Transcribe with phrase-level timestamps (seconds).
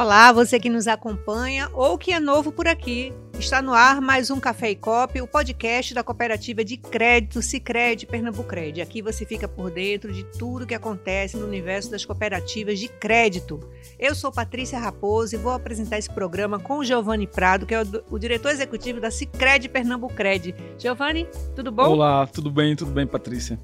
[0.00, 3.12] Olá, você que nos acompanha ou que é novo por aqui.
[3.38, 8.06] Está no ar mais um Café e Cop, o podcast da cooperativa de crédito Sicredi
[8.06, 8.80] Pernambucred.
[8.80, 13.60] Aqui você fica por dentro de tudo que acontece no universo das cooperativas de crédito.
[13.98, 17.82] Eu sou Patrícia Raposo e vou apresentar esse programa com o Giovanni Prado, que é
[17.82, 20.54] o, o diretor executivo da Sicredi Pernambucred.
[20.78, 21.90] Giovanni, tudo bom?
[21.90, 23.60] Olá, tudo bem, tudo bem, Patrícia.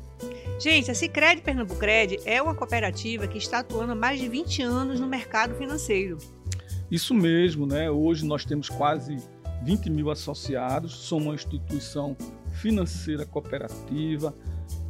[0.59, 4.98] Gente, a Cicred Pernambucred é uma cooperativa que está atuando há mais de 20 anos
[4.98, 6.16] no mercado financeiro.
[6.91, 7.91] Isso mesmo, né?
[7.91, 9.19] Hoje nós temos quase
[9.62, 12.16] 20 mil associados, somos uma instituição
[12.55, 14.34] financeira cooperativa,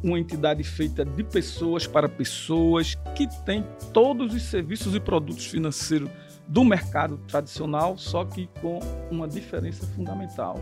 [0.01, 6.09] uma entidade feita de pessoas para pessoas, que tem todos os serviços e produtos financeiros
[6.47, 8.79] do mercado tradicional, só que com
[9.11, 10.55] uma diferença fundamental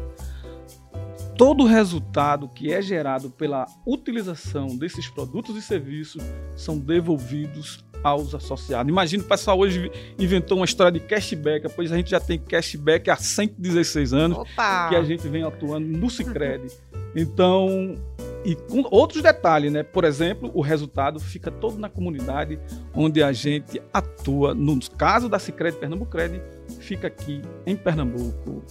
[1.38, 6.24] todo o resultado que é gerado pela utilização desses produtos e serviços
[6.56, 8.90] são devolvidos aos associados.
[8.90, 13.10] Imagina o pessoal hoje inventou uma história de cashback, pois a gente já tem cashback
[13.10, 14.90] há 116 anos Opa.
[14.90, 16.68] que a gente vem atuando no Sicredi.
[17.16, 17.96] Então,
[18.44, 19.82] e com outros detalhes, né?
[19.82, 22.60] Por exemplo, o resultado fica todo na comunidade
[22.94, 24.54] onde a gente atua.
[24.54, 26.42] No caso da Sicredi Pernambucred,
[26.80, 28.64] fica aqui em Pernambuco.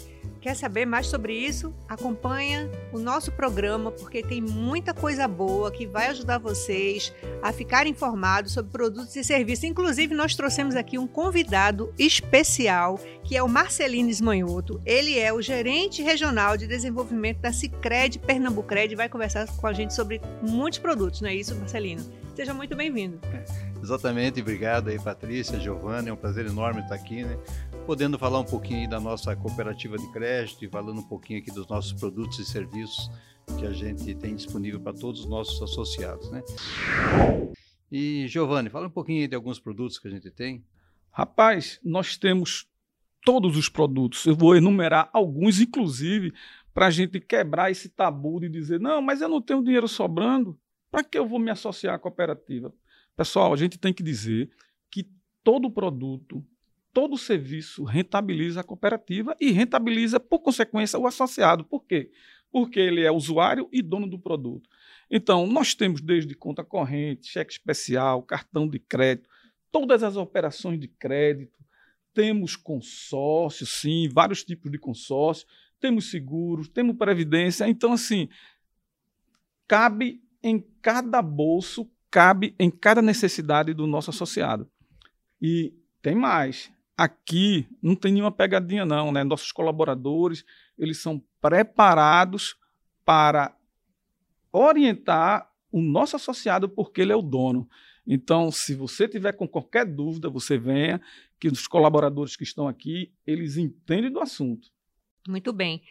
[0.44, 1.72] Quer saber mais sobre isso?
[1.88, 7.86] Acompanha o nosso programa porque tem muita coisa boa que vai ajudar vocês a ficar
[7.86, 9.64] informados sobre produtos e serviços.
[9.64, 14.82] Inclusive, nós trouxemos aqui um convidado especial, que é o Marcelino Esmanhoto.
[14.84, 19.72] Ele é o gerente regional de desenvolvimento da Cicred Pernambucred e vai conversar com a
[19.72, 22.04] gente sobre muitos produtos, não é isso, Marcelino?
[22.36, 23.18] Seja muito bem-vindo.
[23.82, 27.38] Exatamente, obrigado aí, Patrícia, Giovana, é um prazer enorme estar aqui, né?
[27.86, 31.68] Podendo falar um pouquinho da nossa cooperativa de crédito e falando um pouquinho aqui dos
[31.68, 33.10] nossos produtos e serviços
[33.58, 36.42] que a gente tem disponível para todos os nossos associados, né?
[37.92, 40.64] E Giovanni, fala um pouquinho de alguns produtos que a gente tem.
[41.10, 42.66] Rapaz, nós temos
[43.22, 44.24] todos os produtos.
[44.24, 46.32] Eu vou enumerar alguns, inclusive,
[46.72, 50.58] para a gente quebrar esse tabu de dizer: não, mas eu não tenho dinheiro sobrando.
[50.90, 52.72] Para que eu vou me associar à cooperativa?
[53.14, 54.50] Pessoal, a gente tem que dizer
[54.90, 55.06] que
[55.42, 56.44] todo produto,
[56.94, 61.64] todo serviço rentabiliza a cooperativa e rentabiliza, por consequência, o associado.
[61.64, 62.10] Por quê?
[62.50, 64.70] Porque ele é usuário e dono do produto.
[65.10, 69.28] Então, nós temos desde conta corrente, cheque especial, cartão de crédito,
[69.70, 71.58] todas as operações de crédito,
[72.14, 75.46] temos consórcio, sim, vários tipos de consórcio,
[75.80, 77.68] temos seguros, temos previdência.
[77.68, 78.28] Então, assim,
[79.66, 84.70] cabe em cada bolso cabe em cada necessidade do nosso associado.
[85.42, 86.72] E tem mais.
[86.96, 89.24] Aqui não tem nenhuma pegadinha não, né?
[89.24, 90.44] Nossos colaboradores,
[90.78, 92.56] eles são preparados
[93.04, 93.56] para
[94.52, 97.68] orientar o nosso associado porque ele é o dono.
[98.06, 101.00] Então, se você tiver com qualquer dúvida, você venha,
[101.40, 104.68] que os colaboradores que estão aqui, eles entendem do assunto.
[105.26, 105.82] Muito bem.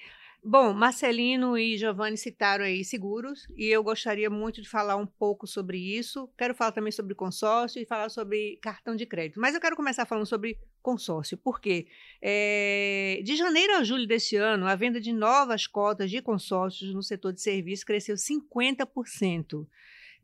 [0.45, 5.47] Bom, Marcelino e Giovanni citaram aí seguros e eu gostaria muito de falar um pouco
[5.47, 6.29] sobre isso.
[6.37, 9.39] Quero falar também sobre consórcio e falar sobre cartão de crédito.
[9.39, 11.37] Mas eu quero começar falando sobre consórcio.
[11.37, 11.87] Por quê?
[12.21, 17.01] É, de janeiro a julho deste ano, a venda de novas cotas de consórcios no
[17.01, 19.65] setor de serviços cresceu 50%.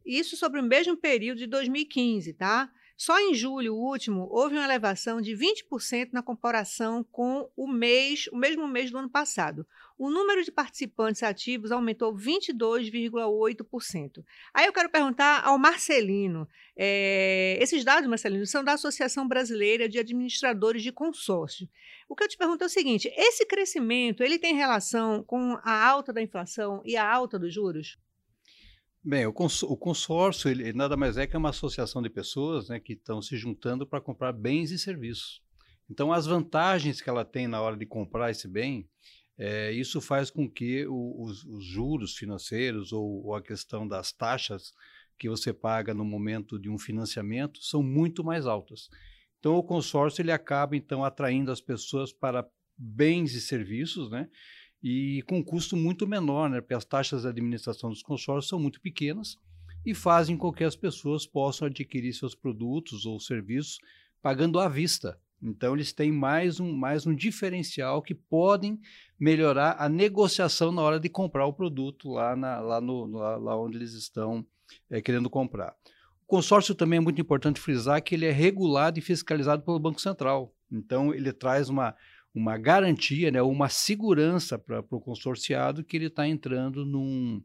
[0.06, 2.70] Isso sobre o mesmo período de 2015, tá?
[3.02, 8.36] Só em julho último houve uma elevação de 20% na comparação com o mês, o
[8.36, 9.66] mesmo mês do ano passado.
[9.98, 14.22] O número de participantes ativos aumentou 22,8%.
[14.54, 16.46] Aí eu quero perguntar ao Marcelino:
[16.76, 21.70] é, esses dados, Marcelino, são da Associação Brasileira de Administradores de Consórcio.
[22.10, 25.88] O que eu te pergunto é o seguinte: esse crescimento ele tem relação com a
[25.88, 27.98] alta da inflação e a alta dos juros?
[29.10, 32.80] Bem, o, cons o consórcio ele, nada mais é que uma associação de pessoas né,
[32.80, 35.42] que estão se juntando para comprar bens e serviços.
[35.90, 38.88] Então, as vantagens que ela tem na hora de comprar esse bem,
[39.36, 44.12] é, isso faz com que o, os, os, juros financeiros ou, ou, a questão das
[44.12, 44.74] taxas
[45.18, 48.90] que você paga no momento de um financiamento são muito mais altas.
[49.40, 52.48] Então, o consórcio ele acaba então atraindo as pessoas para
[52.78, 54.30] bens e serviços, né?
[54.82, 56.62] E com um custo muito menor, né?
[56.62, 59.38] porque as taxas de administração dos consórcios são muito pequenas
[59.86, 63.80] e fazem com que as pessoas possam adquirir seus produtos ou serviços
[64.22, 65.20] pagando à vista.
[65.42, 68.80] Então, eles têm mais um, mais um diferencial que podem
[69.18, 73.58] melhorar a negociação na hora de comprar o produto lá, na, lá, no, lá, lá
[73.58, 74.46] onde eles estão
[74.90, 75.74] é, querendo comprar.
[76.24, 80.02] O consórcio também é muito importante frisar que ele é regulado e fiscalizado pelo Banco
[80.02, 80.54] Central.
[80.70, 81.96] Então, ele traz uma,
[82.34, 87.42] uma garantia, né, uma segurança para o consorciado que ele está entrando num,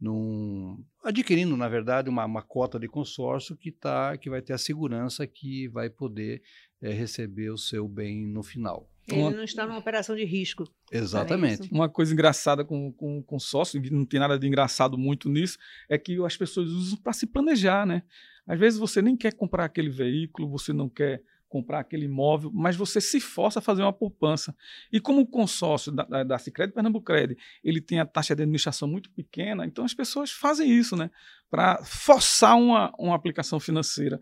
[0.00, 4.58] num, adquirindo, na verdade, uma, uma cota de consórcio que, tá, que vai ter a
[4.58, 6.42] segurança que vai poder
[6.80, 8.88] é, receber o seu bem no final.
[9.08, 9.30] Ele uma...
[9.30, 10.64] não está numa operação de risco.
[10.90, 11.68] Exatamente.
[11.72, 15.58] Uma coisa engraçada com, com, com sócio, não tem nada de engraçado muito nisso,
[15.88, 18.02] é que as pessoas usam para se planejar, né?
[18.46, 21.22] Às vezes você nem quer comprar aquele veículo, você não quer
[21.52, 24.56] comprar aquele imóvel, mas você se força a fazer uma poupança.
[24.90, 28.88] E como o consórcio da, da, da Cicred Pernambucred, ele tem a taxa de administração
[28.88, 31.10] muito pequena, então as pessoas fazem isso, né?
[31.50, 34.18] Para forçar uma, uma aplicação financeira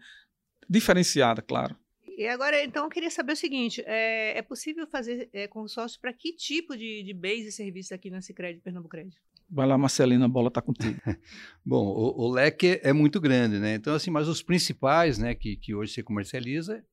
[0.69, 1.77] diferenciada, claro.
[2.19, 6.13] E agora, então, eu queria saber o seguinte: é, é possível fazer é, consórcio para
[6.13, 9.17] que tipo de, de bens e serviços aqui na Cicred Pernambucred?
[9.49, 11.01] Vai lá, Marcelina, a bola está contigo.
[11.65, 13.75] Bom, o, o, leque é muito grande, né?
[13.75, 16.85] Então, assim, mas os principais, né, que, que hoje se comercializa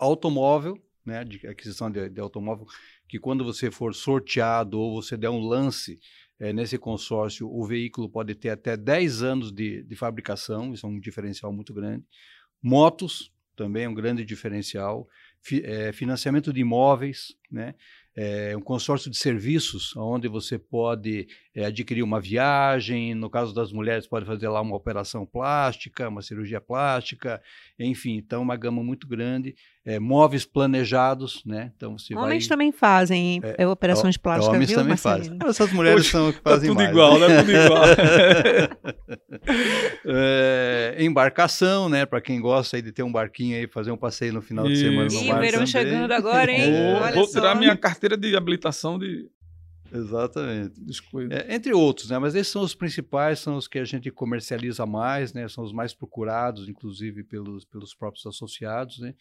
[0.00, 2.66] automóvel, né, de aquisição de, de, automóvel,
[3.08, 6.00] que quando você for sorteado ou você der um lance
[6.38, 10.88] é, nesse consórcio, o veículo pode ter até 10 anos de, de fabricação, isso é
[10.88, 12.04] um diferencial muito grande.
[12.62, 15.06] Motos, também é um grande diferencial.
[15.64, 17.74] É, financiamento de imóveis, né?
[18.22, 23.72] É, um consórcio de serviços, onde você pode é, adquirir uma viagem, no caso das
[23.72, 27.40] mulheres, pode fazer lá uma operação plástica, uma cirurgia plástica,
[27.78, 29.54] enfim, então uma gama muito grande.
[29.82, 31.72] É, móveis planejados, né?
[31.74, 32.50] Então você Homens vai...
[32.50, 35.38] também fazem é, operações plásticas, Homens viu, também Marcelino?
[35.38, 35.50] fazem.
[35.50, 36.90] Essas mulheres são que fazem tá tudo mais.
[36.90, 37.38] igual, né?
[37.38, 37.84] Tudo igual.
[40.04, 42.04] é, embarcação, né?
[42.04, 44.82] Para quem gosta aí de ter um barquinho aí, fazer um passeio no final Isso.
[44.82, 46.70] de semana no Ih, verão chegando agora, hein?
[46.70, 49.30] Vou, vou tirar minha carteira de habilitação de
[49.92, 50.80] Exatamente.
[51.30, 52.18] É, entre outros, né?
[52.18, 55.48] Mas esses são os principais, são os que a gente comercializa mais, né?
[55.48, 59.14] São os mais procurados, inclusive pelos, pelos próprios associados, né?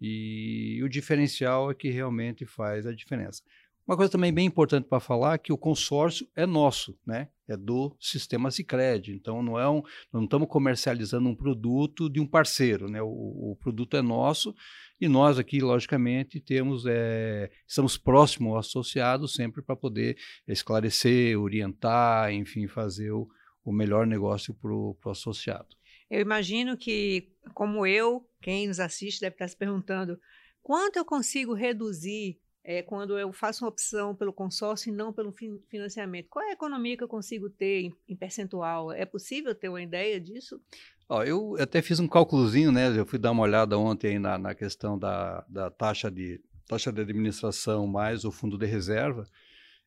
[0.00, 3.42] E o diferencial é que realmente faz a diferença.
[3.86, 7.28] Uma coisa também bem importante para falar é que o consórcio é nosso, né?
[7.46, 9.12] É do sistema Sicredi.
[9.12, 9.80] Então não é um,
[10.12, 13.00] não estamos comercializando um produto de um parceiro, né?
[13.00, 14.52] O, o produto é nosso
[15.00, 20.16] e nós aqui, logicamente, temos é, estamos próximos ao associado sempre para poder
[20.48, 23.28] esclarecer, orientar, enfim, fazer o,
[23.64, 25.76] o melhor negócio para o associado.
[26.10, 30.18] Eu imagino que, como eu, quem nos assiste deve estar se perguntando
[30.60, 35.32] quanto eu consigo reduzir é, quando eu faço uma opção pelo consórcio e não pelo
[35.68, 36.26] financiamento?
[36.28, 38.90] Qual é a economia que eu consigo ter em, em percentual?
[38.90, 40.60] É possível ter uma ideia disso?
[41.08, 42.88] Ó, eu até fiz um cálculozinho, né?
[42.98, 47.00] Eu fui dar uma olhada ontem na, na questão da, da taxa, de, taxa de
[47.00, 49.28] administração mais o fundo de reserva.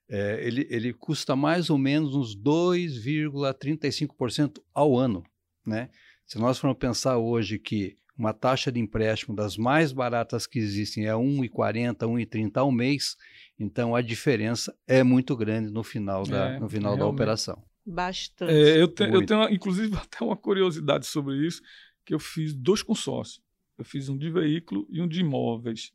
[0.07, 5.21] É, ele, ele custa mais ou menos uns 2,35% ao ano,
[5.65, 5.89] né?
[6.25, 11.05] Se nós formos pensar hoje que uma taxa de empréstimo das mais baratas que existem
[11.05, 13.15] é 1,40, 1,30 ao mês,
[13.57, 17.63] então a diferença é muito grande no final da, é, no final da operação.
[17.85, 18.51] Bastante.
[18.51, 21.61] É, eu, te, eu, tenho, inclusive, até uma curiosidade sobre isso,
[22.03, 23.41] que eu fiz dois consórcios.
[23.77, 25.93] Eu fiz um de veículo e um de imóveis,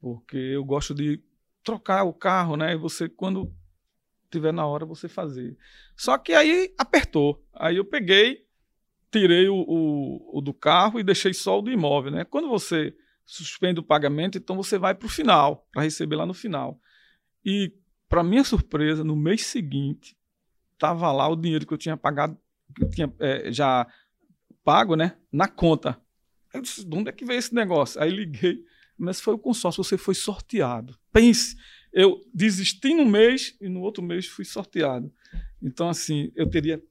[0.00, 1.22] porque eu gosto de
[1.62, 2.72] trocar o carro, né?
[2.72, 3.54] E você, quando
[4.32, 5.56] tiver na hora, você fazer.
[5.96, 7.40] Só que aí apertou.
[7.54, 8.45] Aí eu peguei
[9.16, 12.12] tirei o, o, o, do carro e deixei só o do imóvel.
[12.12, 12.24] Né?
[12.24, 16.34] Quando você suspende o pagamento, então você vai para o final, para receber lá no
[16.34, 16.78] final.
[17.44, 17.72] E,
[18.08, 20.16] para minha surpresa, no mês seguinte,
[20.74, 22.38] estava lá o dinheiro que eu tinha pagado,
[22.74, 23.86] que eu tinha é, já
[24.62, 25.16] pago, né?
[25.32, 25.98] Na conta.
[26.52, 28.00] Eu disse, de onde é que veio esse negócio?
[28.00, 28.64] Aí liguei,
[28.98, 30.96] mas foi o consórcio, você foi sorteado.
[31.12, 31.56] Pense,
[31.92, 35.12] eu desisti no mês e no outro mês fui sorteado.
[35.62, 36.82] Então, assim, eu teria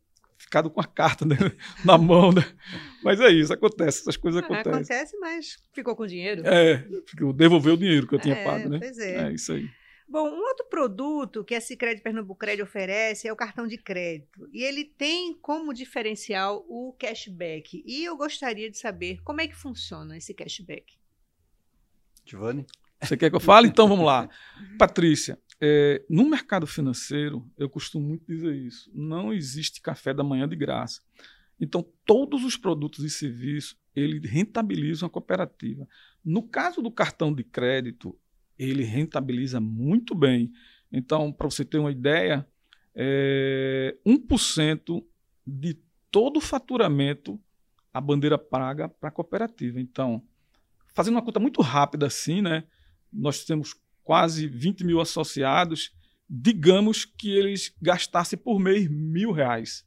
[0.46, 1.36] ficado com a carta né,
[1.84, 2.32] na mão.
[2.32, 2.44] Né?
[3.04, 4.74] Mas é isso, acontece, essas coisas ah, acontecem.
[4.74, 6.46] Acontece, mas ficou com dinheiro.
[6.46, 6.86] É,
[7.36, 8.80] devolveu o dinheiro que eu tinha é, pago, né?
[8.80, 9.28] Pois é.
[9.28, 9.68] É isso aí.
[10.08, 14.48] Bom, um outro produto que a Cicred Pernambucred oferece é o cartão de crédito.
[14.54, 17.84] E ele tem como diferencial o cashback.
[17.86, 20.94] E eu gostaria de saber como é que funciona esse cashback.
[22.24, 22.68] Giovanni?
[23.02, 23.68] Você quer que eu fale?
[23.68, 24.30] Então vamos lá.
[24.78, 30.48] Patrícia, é, no mercado financeiro, eu costumo muito dizer isso: não existe café da manhã
[30.48, 31.02] de graça.
[31.60, 35.88] Então, todos os produtos e serviços ele rentabilizam a cooperativa.
[36.24, 38.18] No caso do cartão de crédito,
[38.60, 40.52] ele rentabiliza muito bem.
[40.92, 42.46] Então, para você ter uma ideia,
[42.94, 45.04] é, 1%
[45.48, 45.78] de
[46.12, 47.40] todo o faturamento
[47.94, 49.80] a bandeira paga para a cooperativa.
[49.80, 50.22] Então,
[50.94, 52.66] fazendo uma conta muito rápida assim, né?
[53.12, 53.74] Nós temos
[54.06, 55.92] quase 20 mil associados,
[56.30, 59.86] digamos que eles gastassem por mês mil reais.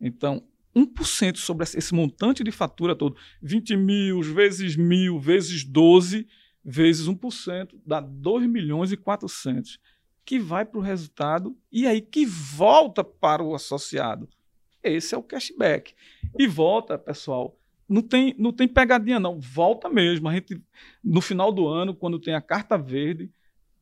[0.00, 0.42] Então,
[0.74, 6.26] 1% sobre esse montante de fatura todo, 20 mil vezes mil vezes 12
[6.64, 9.78] vezes 1%, dá 2 milhões e 400,
[10.24, 14.28] que vai para o resultado e aí que volta para o associado.
[14.82, 15.94] Esse é o cashback.
[16.38, 19.40] E volta, pessoal, não tem, não tem pegadinha, não.
[19.40, 20.28] Volta mesmo.
[20.28, 20.62] A gente,
[21.02, 23.30] no final do ano, quando tem a carta verde,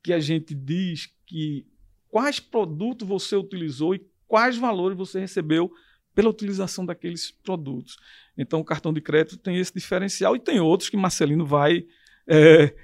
[0.02, 1.66] que a gente diz que
[2.08, 5.72] quais produtos você utilizou e quais valores você recebeu
[6.14, 7.96] pela utilização daqueles produtos.
[8.36, 11.86] Então, o cartão de crédito tem esse diferencial e tem outros que Marcelino vai
[12.26, 12.74] é,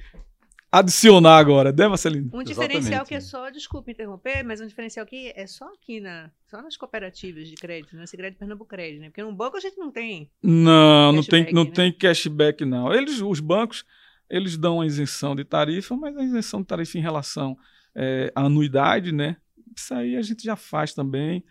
[0.71, 2.31] adicionar agora, né, Marcelino?
[2.33, 6.31] Um diferencial que é só, desculpa interromper, mas um diferencial que é só aqui na,
[6.49, 9.09] só nas cooperativas de crédito, na Segredo Pernambuco Crédito, né?
[9.09, 10.31] Porque no banco a gente não tem.
[10.43, 11.71] Não, não tem, não né?
[11.71, 12.93] tem cashback não.
[12.93, 13.85] Eles, os bancos,
[14.29, 17.57] eles dão a isenção de tarifa, mas a isenção de tarifa em relação
[17.95, 19.37] é, à anuidade, né?
[19.77, 21.45] Isso aí a gente já faz também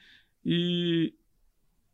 [0.45, 1.13] e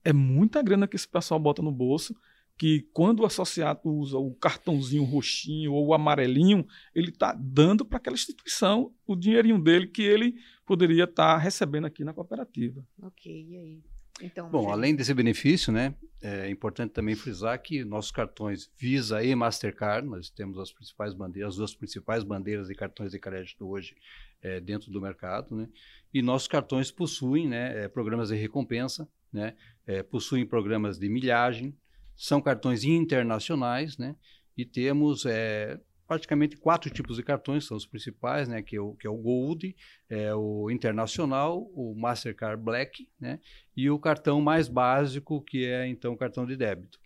[0.03, 2.15] é muita grana que esse pessoal bota no bolso
[2.59, 7.97] que quando o associado usa o cartãozinho roxinho ou o amarelinho, ele está dando para
[7.97, 12.85] aquela instituição o dinheirinho dele que ele poderia estar tá recebendo aqui na cooperativa.
[13.01, 13.83] Ok, e aí?
[14.21, 19.33] Então, Bom, além desse benefício, né, é importante também frisar que nossos cartões Visa e
[19.33, 23.95] Mastercard, nós temos as principais bandeiras, as duas principais bandeiras de cartões de crédito hoje
[24.41, 25.69] é, dentro do mercado, né,
[26.13, 31.73] e nossos cartões possuem, né, é, programas de recompensa, né, é, possuem programas de milhagem,
[32.19, 34.13] são cartões internacionais, né?
[34.57, 38.63] E temos é, praticamente quatro tipos de cartões, são os principais, né?
[38.63, 39.75] Que é o, que é o Gold,
[40.09, 43.39] é o Internacional, o Mastercard Black, né?
[43.77, 46.99] E o cartão mais básico, que é então o cartão de débito.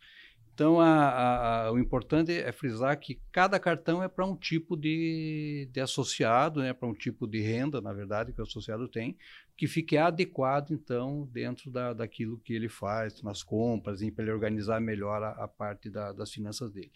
[0.53, 5.67] Então, a, a, o importante é frisar que cada cartão é para um tipo de,
[5.73, 9.17] de associado, né, para um tipo de renda, na verdade, que o associado tem,
[9.57, 14.79] que fique adequado, então, dentro da, daquilo que ele faz, nas compras, para ele organizar
[14.79, 16.91] melhor a, a parte da, das finanças dele.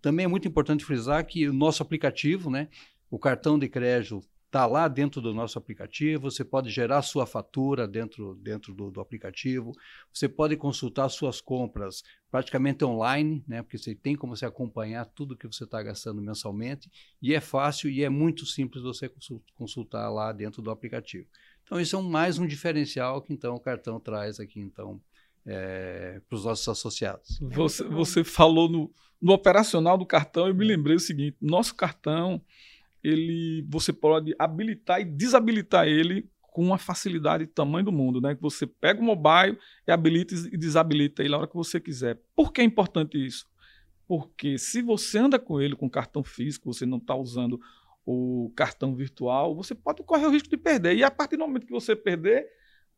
[0.00, 2.68] Também é muito importante frisar que o nosso aplicativo, né,
[3.10, 7.86] o cartão de crédito está lá dentro do nosso aplicativo, você pode gerar sua fatura
[7.86, 9.72] dentro, dentro do, do, aplicativo,
[10.12, 15.36] você pode consultar suas compras praticamente online, né, porque você tem como você acompanhar tudo
[15.36, 16.90] que você está gastando mensalmente,
[17.22, 19.08] e é fácil e é muito simples você
[19.54, 21.28] consultar lá dentro do aplicativo.
[21.62, 25.00] Então, isso é um, mais um diferencial que então o cartão traz aqui então
[25.46, 27.38] é, para os nossos associados.
[27.40, 32.40] Você, você falou no, no operacional do cartão, eu me lembrei o seguinte: nosso cartão
[33.02, 38.34] ele você pode habilitar e desabilitar ele com uma facilidade de tamanho do mundo, né?
[38.34, 42.20] Que você pega o mobile e habilita e desabilita ele a hora que você quiser.
[42.34, 43.46] Por que é importante isso?
[44.06, 47.60] Porque se você anda com ele com cartão físico, você não está usando
[48.04, 50.96] o cartão virtual, você pode correr o risco de perder.
[50.96, 52.46] E a partir do momento que você perder,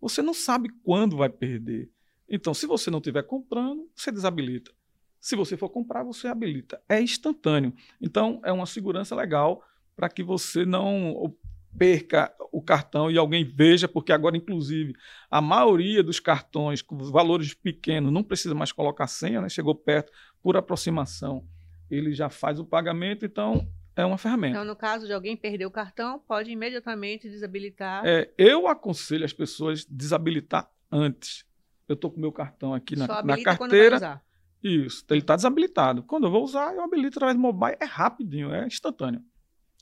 [0.01, 1.91] você não sabe quando vai perder.
[2.33, 4.73] Então, se você não estiver comprando, você desabilita.
[5.21, 6.81] Se você for comprar, você habilita.
[6.89, 7.75] É instantâneo.
[8.01, 9.63] Então, é uma segurança legal
[9.95, 11.37] para que você não
[11.77, 14.95] perca o cartão e alguém veja, porque agora, inclusive,
[15.31, 19.49] a maioria dos cartões com valores pequenos não precisa mais colocar senha, né?
[19.49, 20.11] chegou perto,
[20.43, 21.47] por aproximação,
[21.91, 24.57] ele já faz o pagamento, então é uma ferramenta.
[24.57, 28.03] Então, no caso de alguém perder o cartão, pode imediatamente desabilitar.
[28.07, 31.45] É, eu aconselho as pessoas desabilitar antes.
[31.89, 34.23] Eu estou com meu cartão aqui na, na carteira.
[34.63, 36.05] Isso, ele está desabilitado.
[36.05, 39.23] Quando eu vou usar, eu habilito através do mobile, é rapidinho, é instantâneo.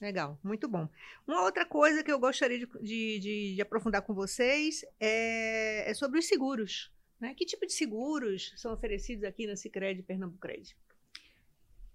[0.00, 0.88] Legal, muito bom.
[1.26, 6.18] Uma outra coisa que eu gostaria de, de, de, aprofundar com vocês é, é, sobre
[6.18, 6.90] os seguros.
[7.20, 7.34] Né?
[7.34, 10.74] Que tipo de seguros são oferecidos aqui na Cicred Pernambuco Cred?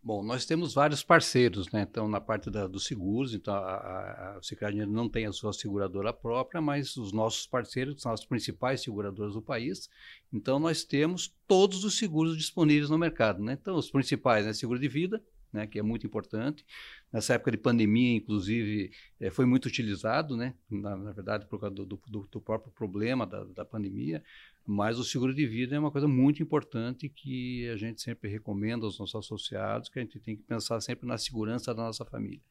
[0.06, 1.82] Bom, nós temos vários parceiros, né?
[1.82, 6.62] Então, na parte da, dos seguros, então a, a, não tem a sua seguradora própria,
[6.62, 9.90] mas os nossos parceiros são as principais seguradoras do país.
[10.32, 13.58] Então, nós temos todos os seguros disponíveis no mercado, né?
[13.60, 14.54] Então, os principais, né?
[14.54, 15.20] Seguro de vida,
[15.56, 16.64] né, que é muito importante.
[17.12, 21.74] Nessa época de pandemia, inclusive, é, foi muito utilizado, né, na, na, verdade, por causa
[21.74, 24.22] do, do, do próprio problema da, da, pandemia,
[24.66, 28.86] mas o seguro de vida é uma coisa muito importante que a gente sempre recomenda
[28.86, 32.42] aos nossos associados, que a gente tem que pensar sempre na segurança da nossa família.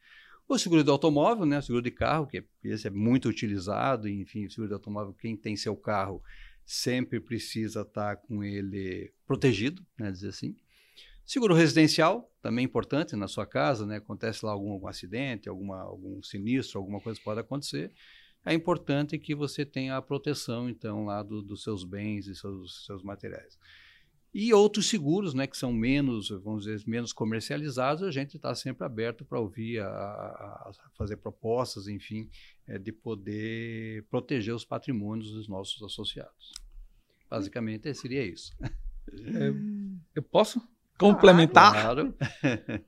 [0.46, 4.08] O seguro de automóvel, né, o seguro de carro, que é, esse é muito utilizado,
[4.08, 6.22] enfim, o seguro de automóvel, quem tem seu carro
[6.64, 10.54] sempre precisa estar com ele protegido, né, dizer assim.
[11.24, 13.96] Seguro residencial, também importante na sua casa, né?
[13.96, 17.90] Acontece lá algum, algum acidente, alguma, algum sinistro, alguma coisa pode acontecer.
[18.44, 22.84] É importante que você tenha a proteção, então, lá do, dos seus bens e seus,
[22.84, 23.58] seus materiais.
[24.34, 28.84] E outros seguros, né, que são menos, vamos dizer, menos comercializados, a gente está sempre
[28.84, 32.28] aberto para ouvir, a, a, fazer propostas, enfim,
[32.66, 36.52] é, de poder proteger os patrimônios dos nossos associados.
[37.30, 38.52] Basicamente, seria isso.
[38.60, 39.52] É,
[40.16, 40.60] eu posso
[40.98, 41.72] complementar.
[41.72, 42.14] Claro.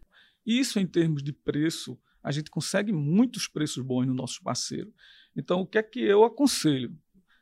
[0.46, 4.92] Isso em termos de preço, a gente consegue muitos preços bons no nosso parceiro.
[5.36, 6.96] Então, o que é que eu aconselho?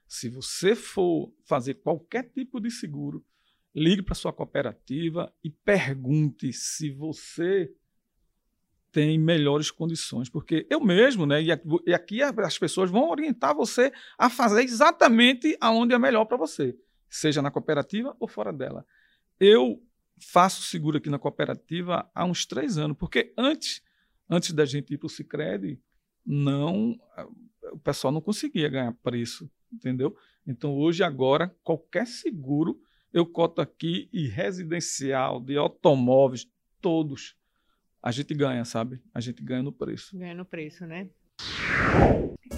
[0.06, 3.24] Se você for fazer qualquer tipo de seguro,
[3.74, 7.72] ligue para sua cooperativa e pergunte se você
[8.92, 11.50] tem melhores condições, porque eu mesmo, né, e
[11.92, 17.42] aqui as pessoas vão orientar você a fazer exatamente aonde é melhor para você, seja
[17.42, 18.86] na cooperativa ou fora dela.
[19.40, 19.82] Eu
[20.16, 23.82] faço seguro aqui na cooperativa há uns três anos, porque antes,
[24.30, 25.80] antes da gente ir para o Cicred,
[26.24, 26.98] não,
[27.72, 30.16] o pessoal não conseguia ganhar preço, entendeu?
[30.46, 32.80] Então hoje agora qualquer seguro
[33.12, 36.48] eu coto aqui e residencial de automóveis
[36.80, 37.36] todos
[38.04, 39.00] a gente ganha, sabe?
[39.14, 40.14] A gente ganha no preço.
[40.18, 41.08] Ganha no preço, né?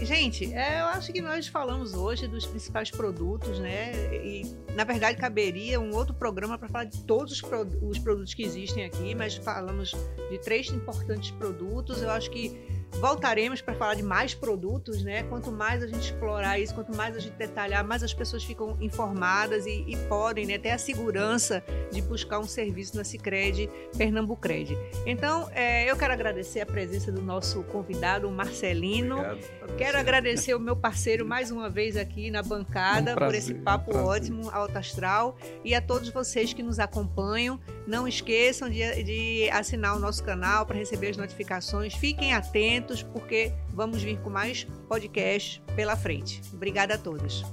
[0.03, 3.93] Gente, é, eu acho que nós falamos hoje dos principais produtos, né?
[4.17, 4.43] E
[4.75, 8.43] na verdade caberia um outro programa para falar de todos os, pro, os produtos que
[8.43, 9.93] existem aqui, mas falamos
[10.29, 12.03] de três importantes produtos.
[12.03, 12.51] Eu acho que
[13.01, 15.23] Voltaremos para falar de mais produtos, né?
[15.25, 18.77] Quanto mais a gente explorar isso, quanto mais a gente detalhar, mais as pessoas ficam
[18.81, 21.63] informadas e, e podem né, ter a segurança
[21.93, 24.77] de buscar um serviço na Cicred Pernambucred.
[25.05, 29.19] Então, é, eu quero agradecer a presença do nosso convidado, o Marcelino.
[29.19, 33.35] Obrigado, quero agradecer o meu parceiro mais uma vez aqui na bancada um prazer, por
[33.35, 35.37] esse papo um ótimo, alto astral.
[35.63, 40.65] E a todos vocês que nos acompanham, não esqueçam de, de assinar o nosso canal
[40.65, 41.95] para receber as notificações.
[41.95, 46.41] Fiquem atentos atentos, porque vamos vir com mais podcasts pela frente.
[46.55, 47.45] Obrigada a todos.